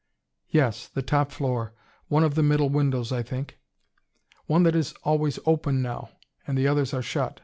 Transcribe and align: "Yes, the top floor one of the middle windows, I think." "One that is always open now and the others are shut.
"Yes, 0.49 0.87
the 0.87 1.03
top 1.03 1.31
floor 1.31 1.75
one 2.07 2.23
of 2.23 2.33
the 2.33 2.41
middle 2.41 2.69
windows, 2.69 3.11
I 3.11 3.21
think." 3.21 3.59
"One 4.47 4.63
that 4.63 4.75
is 4.75 4.93
always 5.03 5.37
open 5.45 5.83
now 5.83 6.09
and 6.47 6.57
the 6.57 6.67
others 6.67 6.91
are 6.91 7.03
shut. 7.03 7.39